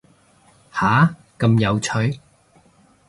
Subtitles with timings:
[0.73, 2.19] 下，咁有趣